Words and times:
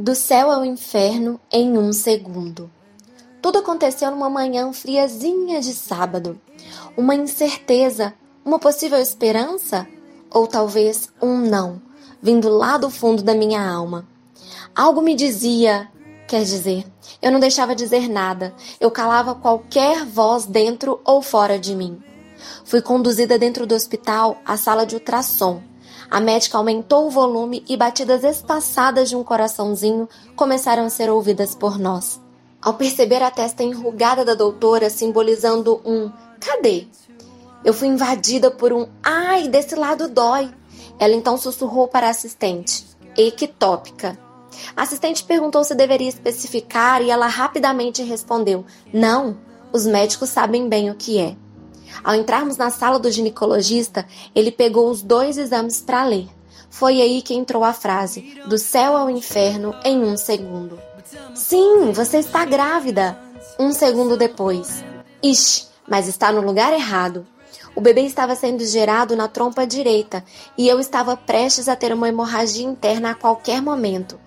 Do 0.00 0.14
céu 0.14 0.50
ao 0.50 0.64
inferno 0.64 1.38
em 1.52 1.76
um 1.76 1.92
segundo. 1.92 2.70
Tudo 3.42 3.58
aconteceu 3.58 4.10
numa 4.10 4.30
manhã 4.30 4.72
friazinha 4.72 5.60
de 5.60 5.74
sábado. 5.74 6.40
Uma 6.96 7.14
incerteza, 7.14 8.14
uma 8.42 8.58
possível 8.58 8.98
esperança? 8.98 9.86
Ou 10.30 10.46
talvez 10.46 11.10
um 11.20 11.36
não, 11.36 11.82
vindo 12.22 12.48
lá 12.48 12.78
do 12.78 12.88
fundo 12.88 13.22
da 13.22 13.34
minha 13.34 13.62
alma. 13.62 14.08
Algo 14.74 15.02
me 15.02 15.14
dizia, 15.14 15.86
quer 16.26 16.44
dizer, 16.44 16.86
eu 17.20 17.30
não 17.30 17.38
deixava 17.38 17.74
dizer 17.74 18.08
nada, 18.08 18.54
eu 18.80 18.90
calava 18.90 19.34
qualquer 19.34 20.06
voz 20.06 20.46
dentro 20.46 20.98
ou 21.04 21.20
fora 21.20 21.58
de 21.58 21.74
mim. 21.74 22.02
Fui 22.64 22.80
conduzida 22.80 23.38
dentro 23.38 23.66
do 23.66 23.74
hospital 23.74 24.38
à 24.46 24.56
sala 24.56 24.86
de 24.86 24.94
ultrassom 24.94 25.60
a 26.08 26.20
médica 26.20 26.56
aumentou 26.56 27.06
o 27.06 27.10
volume 27.10 27.64
e 27.68 27.76
batidas 27.76 28.22
espaçadas 28.22 29.08
de 29.08 29.16
um 29.16 29.24
coraçãozinho 29.24 30.08
começaram 30.36 30.84
a 30.84 30.90
ser 30.90 31.10
ouvidas 31.10 31.54
por 31.54 31.78
nós. 31.78 32.20
Ao 32.62 32.74
perceber 32.74 33.22
a 33.22 33.30
testa 33.30 33.62
enrugada 33.62 34.24
da 34.24 34.34
doutora 34.34 34.90
simbolizando 34.90 35.80
um 35.84 36.10
cadê? 36.38 36.86
Eu 37.64 37.74
fui 37.74 37.88
invadida 37.88 38.50
por 38.50 38.72
um 38.72 38.86
ai, 39.02 39.48
desse 39.48 39.74
lado 39.74 40.08
dói. 40.08 40.50
Ela 40.98 41.14
então 41.14 41.36
sussurrou 41.36 41.88
para 41.88 42.06
a 42.06 42.10
assistente, 42.10 42.86
ectópica. 43.16 44.18
A 44.76 44.82
assistente 44.82 45.24
perguntou 45.24 45.64
se 45.64 45.74
deveria 45.74 46.08
especificar 46.08 47.02
e 47.02 47.10
ela 47.10 47.26
rapidamente 47.26 48.02
respondeu: 48.02 48.64
Não, 48.92 49.38
os 49.72 49.86
médicos 49.86 50.28
sabem 50.28 50.68
bem 50.68 50.90
o 50.90 50.94
que 50.94 51.18
é. 51.18 51.36
Ao 52.02 52.14
entrarmos 52.14 52.56
na 52.56 52.70
sala 52.70 52.98
do 52.98 53.10
ginecologista, 53.10 54.06
ele 54.34 54.50
pegou 54.50 54.90
os 54.90 55.02
dois 55.02 55.38
exames 55.38 55.80
para 55.80 56.04
ler. 56.04 56.28
Foi 56.70 57.00
aí 57.00 57.20
que 57.20 57.34
entrou 57.34 57.64
a 57.64 57.72
frase: 57.72 58.40
do 58.46 58.56
céu 58.56 58.96
ao 58.96 59.10
inferno 59.10 59.74
em 59.84 60.02
um 60.02 60.16
segundo. 60.16 60.78
Sim, 61.34 61.90
você 61.92 62.18
está 62.18 62.44
grávida. 62.44 63.18
Um 63.58 63.72
segundo 63.72 64.16
depois. 64.16 64.84
Ixi, 65.22 65.66
mas 65.88 66.06
está 66.08 66.30
no 66.30 66.40
lugar 66.40 66.72
errado. 66.72 67.26
O 67.74 67.80
bebê 67.80 68.02
estava 68.02 68.34
sendo 68.34 68.64
gerado 68.64 69.14
na 69.14 69.28
trompa 69.28 69.66
direita 69.66 70.24
e 70.56 70.68
eu 70.68 70.80
estava 70.80 71.16
prestes 71.16 71.68
a 71.68 71.76
ter 71.76 71.92
uma 71.92 72.08
hemorragia 72.08 72.66
interna 72.66 73.10
a 73.10 73.14
qualquer 73.14 73.60
momento. 73.62 74.18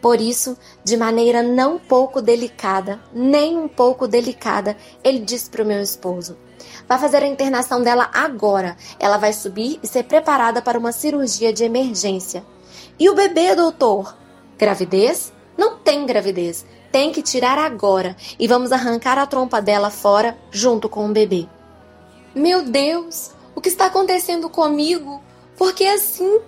Por 0.00 0.20
isso, 0.20 0.56
de 0.84 0.96
maneira 0.96 1.42
não 1.42 1.78
pouco 1.78 2.22
delicada, 2.22 3.00
nem 3.12 3.56
um 3.56 3.66
pouco 3.66 4.06
delicada, 4.06 4.76
ele 5.02 5.18
disse 5.20 5.50
para 5.50 5.62
o 5.62 5.66
meu 5.66 5.80
esposo: 5.80 6.36
Vai 6.88 6.98
fazer 6.98 7.22
a 7.22 7.26
internação 7.26 7.82
dela 7.82 8.10
agora. 8.12 8.76
Ela 8.98 9.16
vai 9.16 9.32
subir 9.32 9.78
e 9.82 9.86
ser 9.86 10.04
preparada 10.04 10.62
para 10.62 10.78
uma 10.78 10.92
cirurgia 10.92 11.52
de 11.52 11.64
emergência. 11.64 12.44
E 12.98 13.08
o 13.08 13.14
bebê, 13.14 13.54
doutor? 13.54 14.16
Gravidez? 14.56 15.32
Não 15.56 15.76
tem 15.76 16.06
gravidez. 16.06 16.64
Tem 16.90 17.12
que 17.12 17.22
tirar 17.22 17.58
agora 17.58 18.16
e 18.38 18.48
vamos 18.48 18.72
arrancar 18.72 19.18
a 19.18 19.26
trompa 19.26 19.60
dela 19.60 19.90
fora 19.90 20.38
junto 20.50 20.88
com 20.88 21.06
o 21.06 21.12
bebê. 21.12 21.46
Meu 22.34 22.62
Deus, 22.62 23.32
o 23.54 23.60
que 23.60 23.68
está 23.68 23.86
acontecendo 23.86 24.48
comigo? 24.48 25.20
Por 25.56 25.74
que 25.74 25.86
assim? 25.86 26.40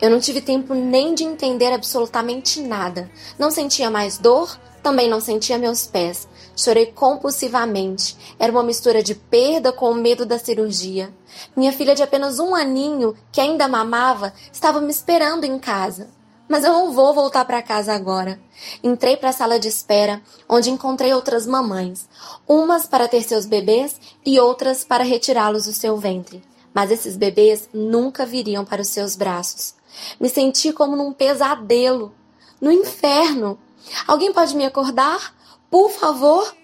Eu 0.00 0.10
não 0.10 0.18
tive 0.18 0.40
tempo 0.40 0.74
nem 0.74 1.14
de 1.14 1.24
entender 1.24 1.72
absolutamente 1.72 2.60
nada. 2.60 3.10
Não 3.38 3.50
sentia 3.50 3.90
mais 3.90 4.18
dor, 4.18 4.58
também 4.82 5.08
não 5.08 5.20
sentia 5.20 5.58
meus 5.58 5.86
pés. 5.86 6.28
Chorei 6.56 6.86
compulsivamente. 6.86 8.16
Era 8.38 8.52
uma 8.52 8.62
mistura 8.62 9.02
de 9.02 9.14
perda 9.14 9.72
com 9.72 9.90
o 9.90 9.94
medo 9.94 10.24
da 10.24 10.38
cirurgia. 10.38 11.12
Minha 11.56 11.72
filha 11.72 11.94
de 11.94 12.02
apenas 12.02 12.38
um 12.38 12.54
aninho, 12.54 13.16
que 13.32 13.40
ainda 13.40 13.66
mamava, 13.66 14.32
estava 14.52 14.80
me 14.80 14.90
esperando 14.90 15.44
em 15.44 15.58
casa. 15.58 16.08
Mas 16.48 16.62
eu 16.62 16.72
não 16.72 16.92
vou 16.92 17.14
voltar 17.14 17.44
para 17.44 17.62
casa 17.62 17.94
agora. 17.94 18.38
Entrei 18.82 19.16
para 19.16 19.30
a 19.30 19.32
sala 19.32 19.58
de 19.58 19.66
espera, 19.66 20.22
onde 20.48 20.70
encontrei 20.70 21.12
outras 21.12 21.46
mamães, 21.46 22.06
umas 22.46 22.86
para 22.86 23.08
ter 23.08 23.22
seus 23.22 23.46
bebês 23.46 23.98
e 24.24 24.38
outras 24.38 24.84
para 24.84 25.02
retirá-los 25.02 25.64
do 25.64 25.72
seu 25.72 25.96
ventre. 25.96 26.42
Mas 26.72 26.90
esses 26.90 27.16
bebês 27.16 27.68
nunca 27.72 28.26
viriam 28.26 28.64
para 28.64 28.82
os 28.82 28.88
seus 28.88 29.16
braços. 29.16 29.74
Me 30.20 30.28
senti 30.28 30.72
como 30.72 30.96
num 30.96 31.12
pesadelo, 31.12 32.12
no 32.60 32.70
inferno. 32.70 33.58
Alguém 34.06 34.32
pode 34.32 34.54
me 34.54 34.66
acordar? 34.66 35.34
Por 35.74 35.90
favor? 35.90 36.54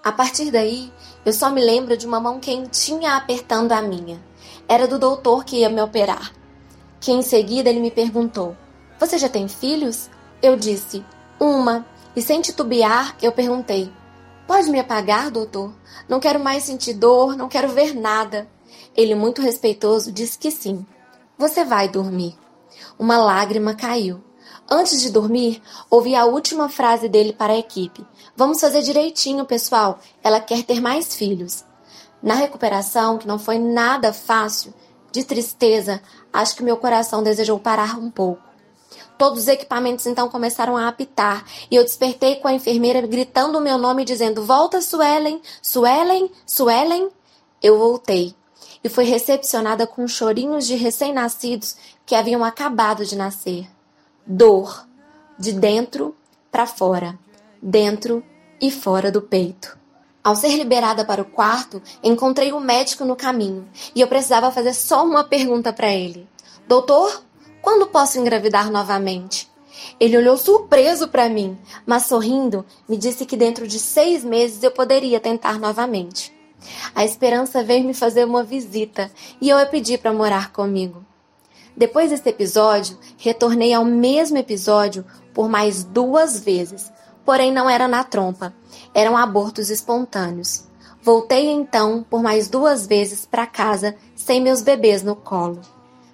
A 0.00 0.12
partir 0.12 0.52
daí, 0.52 0.92
eu 1.26 1.32
só 1.32 1.50
me 1.50 1.60
lembro 1.60 1.96
de 1.96 2.06
uma 2.06 2.20
mão 2.20 2.38
quentinha 2.38 3.16
apertando 3.16 3.72
a 3.72 3.82
minha. 3.82 4.22
Era 4.68 4.86
do 4.86 4.96
doutor 4.96 5.44
que 5.44 5.56
ia 5.56 5.68
me 5.68 5.82
operar. 5.82 6.32
Que 7.00 7.10
em 7.10 7.20
seguida 7.20 7.68
ele 7.68 7.80
me 7.80 7.90
perguntou: 7.90 8.56
Você 8.96 9.18
já 9.18 9.28
tem 9.28 9.48
filhos? 9.48 10.08
Eu 10.40 10.54
disse: 10.56 11.04
Uma. 11.40 11.84
E 12.14 12.22
sem 12.22 12.40
titubear, 12.40 13.16
eu 13.20 13.32
perguntei: 13.32 13.92
Pode 14.46 14.70
me 14.70 14.78
apagar, 14.78 15.32
doutor? 15.32 15.74
Não 16.08 16.20
quero 16.20 16.38
mais 16.38 16.62
sentir 16.62 16.94
dor, 16.94 17.36
não 17.36 17.48
quero 17.48 17.70
ver 17.70 17.92
nada. 17.92 18.46
Ele, 18.96 19.16
muito 19.16 19.42
respeitoso, 19.42 20.12
disse 20.12 20.38
que 20.38 20.52
sim. 20.52 20.86
Você 21.36 21.64
vai 21.64 21.88
dormir. 21.88 22.38
Uma 22.96 23.18
lágrima 23.18 23.74
caiu. 23.74 24.22
Antes 24.72 25.02
de 25.02 25.10
dormir, 25.10 25.60
ouvi 25.90 26.14
a 26.14 26.24
última 26.26 26.68
frase 26.68 27.08
dele 27.08 27.32
para 27.32 27.54
a 27.54 27.58
equipe: 27.58 28.06
Vamos 28.36 28.60
fazer 28.60 28.82
direitinho, 28.82 29.44
pessoal. 29.44 29.98
Ela 30.22 30.38
quer 30.38 30.62
ter 30.62 30.80
mais 30.80 31.12
filhos. 31.12 31.64
Na 32.22 32.34
recuperação, 32.34 33.18
que 33.18 33.26
não 33.26 33.36
foi 33.36 33.58
nada 33.58 34.12
fácil, 34.12 34.72
de 35.10 35.24
tristeza, 35.24 36.00
acho 36.32 36.54
que 36.54 36.62
meu 36.62 36.76
coração 36.76 37.20
desejou 37.20 37.58
parar 37.58 37.98
um 37.98 38.12
pouco. 38.12 38.42
Todos 39.18 39.40
os 39.40 39.48
equipamentos 39.48 40.06
então 40.06 40.28
começaram 40.28 40.76
a 40.76 40.86
apitar 40.86 41.44
e 41.68 41.74
eu 41.74 41.82
despertei 41.82 42.36
com 42.36 42.46
a 42.46 42.52
enfermeira 42.52 43.00
gritando 43.00 43.58
o 43.58 43.60
meu 43.60 43.76
nome 43.76 44.04
dizendo: 44.04 44.44
Volta, 44.44 44.80
Suelen! 44.80 45.42
Suelen! 45.60 46.30
Suelen! 46.46 47.08
Eu 47.60 47.76
voltei 47.76 48.36
e 48.84 48.88
fui 48.88 49.02
recepcionada 49.02 49.84
com 49.84 50.06
chorinhos 50.06 50.64
de 50.64 50.76
recém-nascidos 50.76 51.76
que 52.06 52.14
haviam 52.14 52.44
acabado 52.44 53.04
de 53.04 53.16
nascer 53.16 53.68
dor, 54.32 54.86
de 55.36 55.50
dentro 55.50 56.14
para 56.52 56.64
fora, 56.64 57.18
dentro 57.60 58.22
e 58.60 58.70
fora 58.70 59.10
do 59.10 59.20
peito. 59.20 59.76
Ao 60.22 60.36
ser 60.36 60.56
liberada 60.56 61.04
para 61.04 61.22
o 61.22 61.24
quarto, 61.24 61.82
encontrei 62.00 62.52
o 62.52 62.58
um 62.58 62.60
médico 62.60 63.04
no 63.04 63.16
caminho 63.16 63.68
e 63.92 64.00
eu 64.00 64.06
precisava 64.06 64.52
fazer 64.52 64.72
só 64.72 65.04
uma 65.04 65.24
pergunta 65.24 65.72
para 65.72 65.92
ele: 65.92 66.28
Doutor, 66.68 67.24
quando 67.60 67.88
posso 67.88 68.20
engravidar 68.20 68.70
novamente? 68.70 69.50
Ele 69.98 70.16
olhou 70.16 70.36
surpreso 70.36 71.08
para 71.08 71.28
mim, 71.28 71.58
mas 71.84 72.06
sorrindo, 72.06 72.64
me 72.88 72.96
disse 72.96 73.26
que 73.26 73.36
dentro 73.36 73.66
de 73.66 73.80
seis 73.80 74.22
meses 74.22 74.62
eu 74.62 74.70
poderia 74.70 75.18
tentar 75.18 75.58
novamente. 75.58 76.32
A 76.94 77.04
esperança 77.04 77.64
veio 77.64 77.84
me 77.84 77.94
fazer 77.94 78.24
uma 78.24 78.44
visita 78.44 79.10
e 79.40 79.48
eu 79.48 79.58
a 79.58 79.66
pedi 79.66 79.98
para 79.98 80.12
morar 80.12 80.52
comigo. 80.52 81.04
Depois 81.76 82.10
desse 82.10 82.28
episódio, 82.28 82.98
retornei 83.16 83.72
ao 83.72 83.84
mesmo 83.84 84.38
episódio 84.38 85.04
por 85.32 85.48
mais 85.48 85.84
duas 85.84 86.40
vezes, 86.40 86.92
porém 87.24 87.52
não 87.52 87.68
era 87.68 87.86
na 87.86 88.04
trompa, 88.04 88.52
eram 88.94 89.16
abortos 89.16 89.70
espontâneos. 89.70 90.68
Voltei 91.02 91.48
então 91.48 92.04
por 92.08 92.22
mais 92.22 92.48
duas 92.48 92.86
vezes 92.86 93.24
para 93.24 93.46
casa 93.46 93.96
sem 94.14 94.40
meus 94.40 94.60
bebês 94.62 95.02
no 95.02 95.16
colo. 95.16 95.60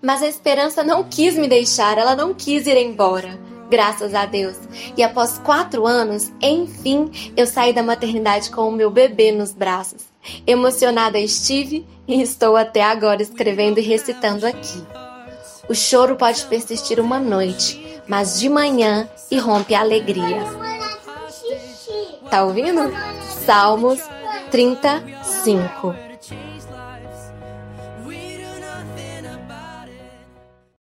Mas 0.00 0.22
a 0.22 0.28
esperança 0.28 0.84
não 0.84 1.02
quis 1.02 1.34
me 1.34 1.48
deixar, 1.48 1.98
ela 1.98 2.14
não 2.14 2.32
quis 2.32 2.66
ir 2.66 2.76
embora. 2.76 3.38
Graças 3.68 4.14
a 4.14 4.24
Deus. 4.24 4.56
E 4.96 5.02
após 5.02 5.38
quatro 5.38 5.86
anos, 5.86 6.32
enfim, 6.40 7.10
eu 7.36 7.46
saí 7.46 7.72
da 7.72 7.82
maternidade 7.82 8.50
com 8.50 8.68
o 8.68 8.72
meu 8.72 8.90
bebê 8.90 9.32
nos 9.32 9.52
braços. 9.52 10.04
Emocionada 10.46 11.18
estive 11.18 11.86
e 12.06 12.22
estou 12.22 12.56
até 12.56 12.82
agora 12.82 13.20
escrevendo 13.20 13.78
e 13.78 13.82
recitando 13.82 14.46
aqui. 14.46 15.07
O 15.68 15.74
choro 15.74 16.16
pode 16.16 16.44
persistir 16.46 16.98
uma 16.98 17.18
noite, 17.18 18.00
mas 18.06 18.40
de 18.40 18.48
manhã 18.48 19.08
irrompe 19.30 19.74
a 19.74 19.80
alegria. 19.80 20.42
Tá 22.30 22.44
ouvindo? 22.44 22.92
Salmos 23.44 24.00
35 24.50 26.07